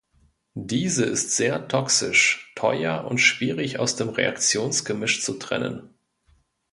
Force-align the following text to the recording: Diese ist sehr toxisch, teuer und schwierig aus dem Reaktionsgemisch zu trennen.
Diese 0.55 1.05
ist 1.05 1.35
sehr 1.35 1.67
toxisch, 1.67 2.51
teuer 2.55 3.05
und 3.05 3.19
schwierig 3.19 3.77
aus 3.77 3.97
dem 3.97 4.09
Reaktionsgemisch 4.09 5.21
zu 5.21 5.33
trennen. 5.35 5.93